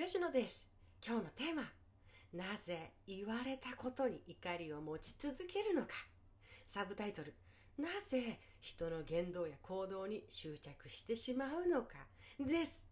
[0.00, 0.64] 吉野です。
[1.04, 1.62] 今日のテーマ。
[2.32, 5.88] なぜ言われたことに怒りを持ち続けるのか。
[6.64, 7.34] サブタイトル。
[7.76, 12.06] なぜ人の言動や行動に執着してしまうのか。
[12.38, 12.86] です。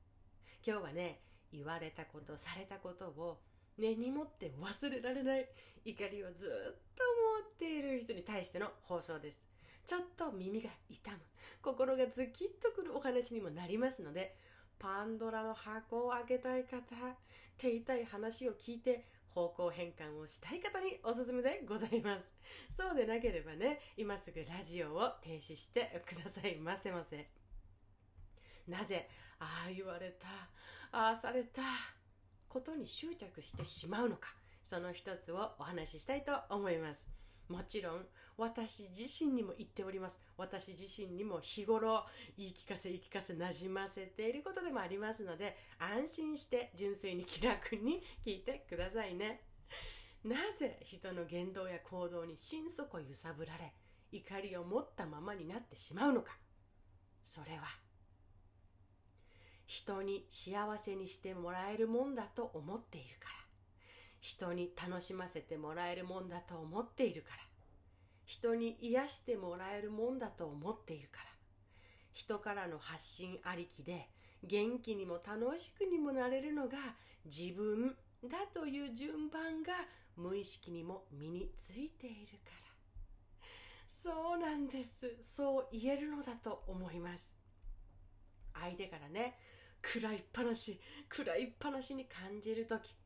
[0.67, 1.21] 今日はね
[1.53, 3.39] 言われたことされたことを
[3.79, 5.49] 根に持って忘れられない
[5.85, 6.49] 怒りをずっ
[6.97, 7.05] と
[7.41, 9.47] 持っている人に対しての放送です。
[9.87, 11.19] ちょっと耳が痛む。
[11.63, 14.35] 心がズキッとくるお話にもなりますので
[14.79, 16.81] パンドラの箱を開けたい方、
[17.59, 22.33] 手痛い話を聞いて方向変換をしたい方におすすめでございます。
[22.77, 27.29] そうでなければね、今すぐラジオを停止してくださいませませ。
[28.67, 29.09] なぜ、
[29.39, 30.27] ああ言われた、
[30.93, 31.63] ああされた
[32.49, 37.07] ことに執着してしまうのか、その一つをお話ししたいと思います。
[37.49, 40.21] もちろん私自身にも言っております。
[40.37, 42.05] 私自身にも日頃
[42.37, 49.43] 言い聞かせ言い聞かせなじませていることでもありますので安心して純粋に気楽に聞いてくださいね。
[50.25, 53.73] なぜ人の言動や行動に心底揺さぶられ
[54.11, 56.37] 怒りを持ったままになってしまうのか。
[57.23, 57.65] それは
[59.67, 63.46] 人に幸せにしてもらえるもんだと思っているから。
[64.27, 67.37] 人に楽しませてもらえるもんだと思っているから。
[68.25, 71.27] 人に癒してもらえるもんだと思っているから。
[72.13, 74.09] 人からの発信ありきで
[74.43, 76.77] 元気にも楽しくにもなれるのが
[77.25, 79.73] 自分だという順番が
[80.17, 83.47] 無意識にも身についているから。
[83.87, 85.19] そうなんです。
[85.21, 87.33] そう言えるのだと思います。
[88.55, 89.39] 相手からね
[89.85, 92.97] 食らいっぱなし食らいっぱなしに感じる時。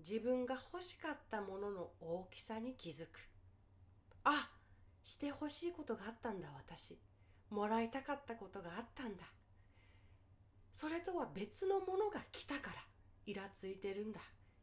[0.00, 3.28] 自分が欲しかったものの大きさに気づく。
[4.24, 4.50] あ
[5.02, 6.98] して欲しいことがあったんだ私。
[7.50, 9.24] もらいたかったことがあったんだ。
[10.72, 12.76] それとは別のものが来たから
[13.26, 14.20] イラついてるんだ。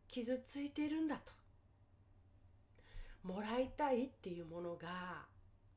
[0.07, 1.33] 傷ついてるんだと。
[3.23, 5.25] もらいたいっていうものが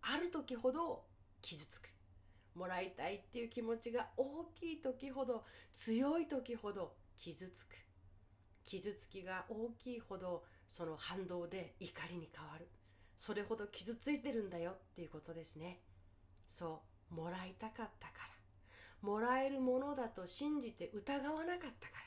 [0.02, 1.04] ある時ほど
[1.42, 1.88] 傷つく。
[2.54, 7.74] もらいたいっていう気持ちが大きい時ほど強い時ほど傷つく。
[8.64, 12.68] 傷つきが大きいほどその反動で怒りに変わる。
[13.16, 15.80] それほど傷ついてるんだよっていうことですね。
[16.46, 18.14] そうもらいたかったか
[19.02, 19.08] ら。
[19.08, 22.00] もらえるものだと信じて疑わなかったから。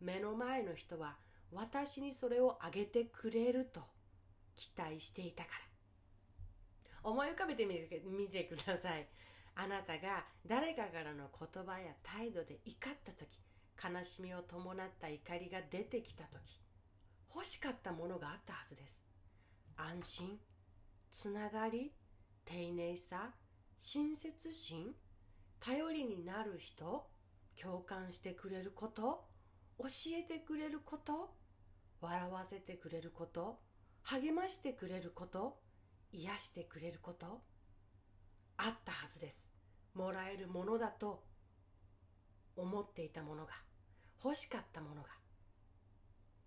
[0.00, 1.16] 目の前の人は
[1.52, 3.80] 私にそれをあげてくれると
[4.54, 5.50] 期待していたか
[7.02, 7.10] ら。
[7.10, 9.06] 思い浮かべてみてみてください。
[9.56, 13.38] あなたが誰かからの言葉や態度で怒った時
[13.82, 16.60] 悲しみを伴った怒りが出てきた時
[17.34, 19.04] 欲しかったものがあったはずです。
[19.76, 20.38] 安心
[21.10, 21.92] つながり
[22.44, 23.32] 丁寧さ
[23.78, 24.94] 親切心
[25.60, 27.06] 頼りになる人
[27.60, 29.24] 共感してくれること
[29.78, 29.86] 教
[30.18, 31.34] えてくれること
[32.00, 33.58] 笑わせてくれること
[34.02, 35.58] 励ましてくれること
[36.12, 37.42] 癒してくれること
[38.56, 39.50] あったはずです。
[39.94, 41.24] もらえるものだと
[42.56, 43.52] 思っていたものが
[44.22, 45.08] 欲しかったものが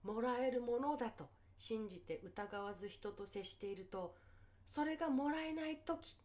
[0.04, 4.16] もらえるものだと信じて疑わず人と接していると
[4.66, 6.18] それがもらえない時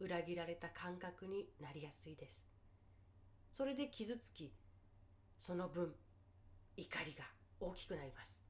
[0.00, 2.46] 裏切られた感覚になりやすいです。
[3.52, 4.52] それで傷つき
[5.38, 5.94] その分
[6.76, 7.24] 怒りが
[7.60, 8.40] 大きくなります。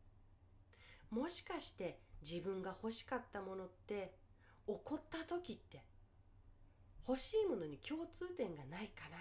[1.10, 4.14] もしかして自分が欲しかったものって
[4.66, 5.84] 怒った時って
[7.06, 9.18] 欲しいものに共通点がないかな？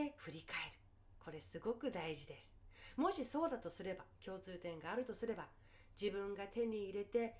[0.00, 0.78] って振り返る。
[1.24, 2.56] これすごく大事です。
[2.96, 5.46] もしそうだとすれば共通点があるとすれば
[6.00, 7.34] 自分が手に入れて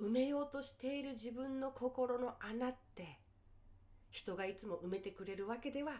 [0.00, 3.18] 埋めようとしている自分の心の穴って
[4.10, 5.92] 人がいつも埋めてくれるわけでは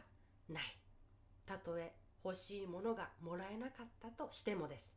[0.48, 0.62] ない。
[1.44, 1.92] たとえ
[2.24, 4.94] 欲しいものがもらえなかったとしてもです。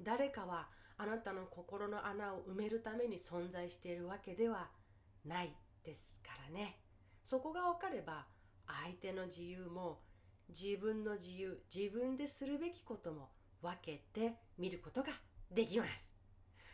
[0.00, 4.68] 誰かはあなたの心の穴を埋めるために存在しているわけでは
[5.24, 5.52] ない
[5.84, 6.78] ですからね。
[7.22, 8.26] そこが分かれば
[8.66, 10.00] 相手の自由も
[10.48, 13.30] 自分の自由自分でするべきことも
[13.62, 15.08] 分けて見ることが
[15.50, 16.12] できます。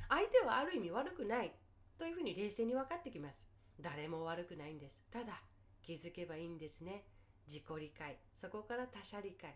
[0.09, 1.53] 相手はある意味悪くない
[1.99, 3.44] というふうに冷静に分かってきます。
[3.81, 5.03] 誰も悪くないんです。
[5.11, 5.43] ただ
[5.82, 7.05] 気づけばいいんですね。
[7.47, 8.19] 自己理解。
[8.35, 9.55] そこから他者理解。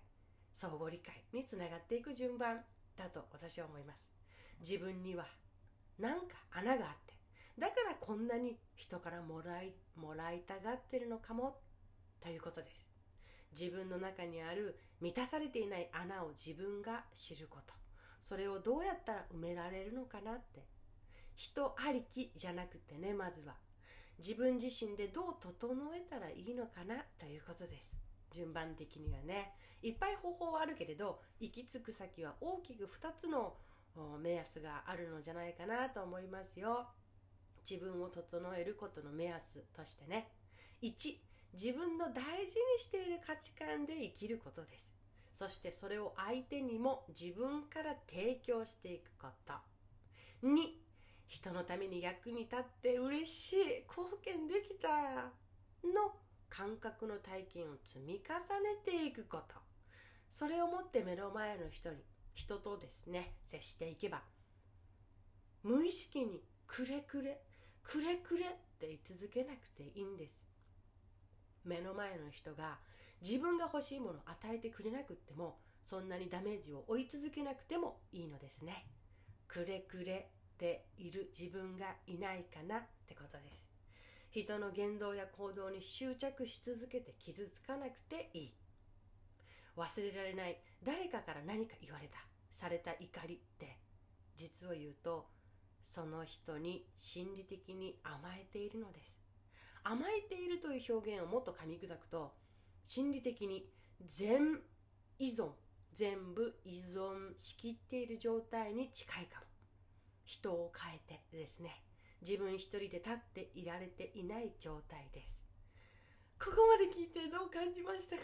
[0.52, 2.60] 相互理解につながっていく順番。
[2.96, 4.12] だと私は思います。
[4.60, 5.26] 自分には
[5.98, 7.14] 何か穴があって。
[7.58, 11.56] だからこんなに人からもらいもらいたがってるのかも
[12.24, 13.60] ということです。
[13.60, 17.74] 自分の中にある満たされていない穴を自分が知ること。
[18.18, 20.64] それをどうやったら埋められるのかなって。
[21.36, 23.54] 人ありきじゃなくてねまずは。
[24.18, 27.04] 自分自身でどう整えたらいいのかな？
[27.18, 27.94] ということです。
[28.32, 29.52] 順番的にはね。
[29.82, 33.58] いっぱい方法はあるけれど行き着く先は大きく2つの
[34.22, 36.86] 目安があるのじゃないかなと思いますよ。
[37.68, 40.30] 自分を整えることの目安としてね。
[40.82, 41.18] 1
[41.54, 44.92] 自分の大事にしている価値観で生きることです。
[45.32, 49.54] そしてそれを相手にも自分から提供していくこと。
[50.42, 50.84] 2
[51.28, 53.56] 人のために役に立って嬉しい
[53.88, 54.88] 貢献できた
[55.82, 56.12] の
[56.48, 59.54] 感覚の体験を積み重ねていくこと。
[60.30, 61.96] それをもって目の前の人に
[62.34, 64.22] 人とですね接していけば
[65.62, 67.40] 無意識にくれくれ
[67.82, 68.48] くれくれっ
[68.78, 70.53] て言い続けなくていいんです。
[71.64, 72.78] 目の前の人が
[73.22, 78.86] 自分が欲しいものを与えてくれなくってもそんなにダメージを追い続けなくてもいいのですね。
[79.48, 83.64] くれくれている自分がいないかなってことです。
[84.30, 88.54] 人の言動や行動に執着し続けて傷つかなくていい。
[89.76, 92.18] 忘れられない誰かから何か言われた
[92.50, 93.78] された怒りって
[94.36, 95.26] 実を言うと
[95.82, 99.23] その人に心理的に甘えているのです。
[99.84, 102.34] 甘えているという表現をもっと噛み砕くと
[102.84, 103.70] 心理的に
[104.04, 104.60] 全
[105.18, 105.50] 依存
[105.92, 109.46] 全部依存しきっている状態に近いかも。
[110.24, 111.84] 人を変えてですね。
[112.22, 115.44] 自分一人で立っていられていない状態です。
[116.42, 118.22] ここまで聞いてどう感じましたか？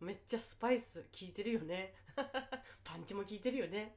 [0.00, 1.94] めっちゃスパイス効いてるよね。
[2.82, 3.96] パンチも効いてるよね。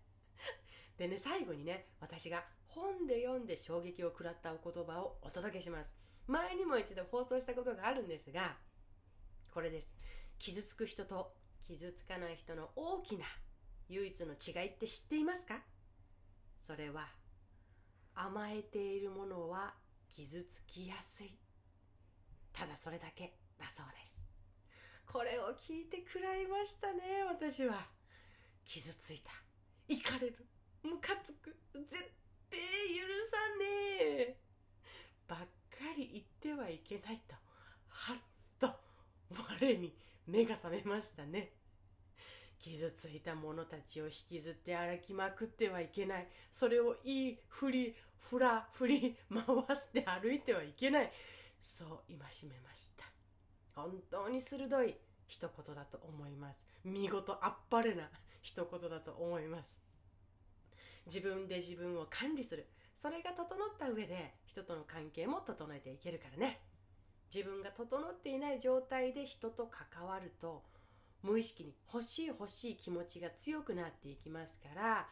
[0.97, 6.00] でね最後にね私が本で読んで衝撃を食らったお言葉をお届けします。
[6.27, 8.55] 前にも一度放送したことがあるんですが
[9.53, 9.93] これです。
[10.39, 11.33] 傷つく人と
[11.67, 13.25] 傷つかない人の大きな
[13.89, 15.61] 唯一の違いって知っていますか？
[16.57, 17.07] それは
[18.15, 19.73] 甘えているものは
[20.09, 21.37] 傷つきやすい。
[22.53, 24.23] ただそれだけだそうです。
[25.05, 27.75] これを聞いてくらいましたね私は。
[28.65, 29.31] 傷ついた。
[29.89, 30.45] 怒れる。
[30.83, 31.55] ムカつく。
[31.73, 31.91] 絶
[32.49, 33.65] 対許さね
[34.29, 34.37] え。
[35.27, 35.39] ばっ
[35.91, 36.21] かり言
[36.53, 37.35] ってはいけないと。
[37.89, 38.17] はっ
[38.59, 38.67] と
[39.29, 39.93] 我に
[40.25, 41.51] 目が覚めましたね。
[42.59, 46.27] 傷ついた者たちを引きずって歩きまくってはいけない。
[46.51, 47.95] それをいいふり
[48.29, 49.43] ふらふり回
[49.75, 51.11] して歩いてはいけない。
[51.59, 52.17] そう戒
[52.49, 53.05] めました。
[53.75, 54.95] 本当に鋭い
[55.27, 56.63] 一言だと思います。
[56.85, 58.09] 見事あっぱれな
[58.41, 59.77] 一言だと思います。
[61.05, 62.67] 自分で自分を管理する。
[63.01, 66.61] それが整った上で人との関係も整えていけるからね。
[67.33, 70.61] 自分が整っていない状態で人と関わると
[71.23, 75.07] 無意識に欲しい欲しい気持ちが強くなっていきますから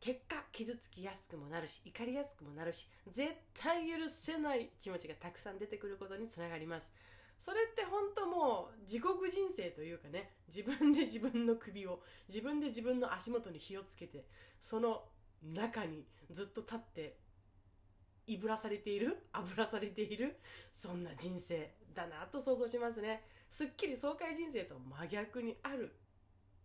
[0.00, 6.90] 結果傷つきやすくもなるし怒りやすくもなるし絶対許せない気持ちがたくさん出てくることにつながります。
[7.38, 10.30] それって本当もう地獄人生というかね。
[10.48, 14.24] 自分で自分の首を自分で自分の足元に火をつけて
[14.58, 15.02] その
[15.42, 17.16] 中にずっと立って
[18.26, 20.38] いぶらされている あぶらされている
[20.72, 23.24] そんな人生だなと想像しますね。
[23.50, 25.96] すっきり爽快人生と真逆にある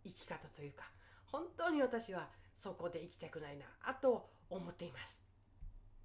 [0.04, 0.92] 生き方というか
[1.26, 5.22] 本当に私はそこで生きたくないなと思っています。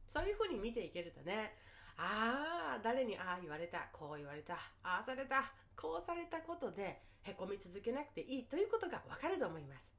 [0.07, 1.59] そういうふうに見ていけるとね
[1.97, 9.98] ああ誰にああ言われたこう言われたああされたこうされたことでへこみ続けなくていいということがわかると思います。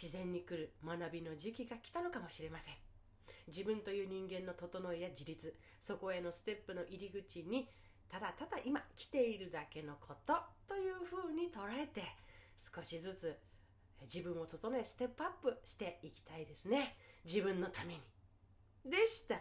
[0.00, 2.74] 自然に来る学びの時期が来たのかもしれません。
[3.48, 7.66] 自分という人間の整いや自立そこへのステップの入り口に
[8.10, 10.34] ただただ今来ているだけのこと
[10.68, 12.02] というふうに捉えて
[12.74, 13.38] 少しずつ
[14.02, 16.96] 自分を整えステップアップしていきたいですね。
[17.24, 18.00] 自分のために。
[18.84, 19.36] でした。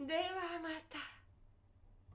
[0.00, 1.19] ではまた。